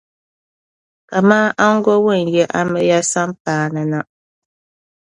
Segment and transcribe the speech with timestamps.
[1.09, 3.99] kaman aŋgo ŋun yi amiliya sampaa ni na.